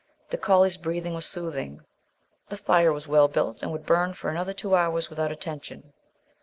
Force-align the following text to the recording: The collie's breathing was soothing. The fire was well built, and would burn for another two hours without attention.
The 0.31 0.37
collie's 0.39 0.77
breathing 0.77 1.13
was 1.13 1.27
soothing. 1.27 1.81
The 2.49 2.57
fire 2.57 2.91
was 2.91 3.07
well 3.07 3.27
built, 3.27 3.61
and 3.61 3.71
would 3.71 3.85
burn 3.85 4.15
for 4.15 4.31
another 4.31 4.51
two 4.51 4.73
hours 4.75 5.11
without 5.11 5.31
attention. 5.31 5.93